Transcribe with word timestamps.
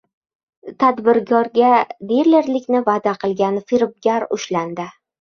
Tadbirkorga 0.83 1.69
dilerlikni 2.13 2.83
va’da 2.91 3.17
qilgan 3.23 3.65
firibgar 3.71 4.31
ushlandi 4.41 4.93